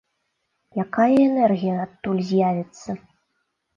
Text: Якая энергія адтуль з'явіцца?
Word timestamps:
Якая 0.83 1.15
энергія 1.27 1.75
адтуль 1.85 2.25
з'явіцца? 2.31 2.89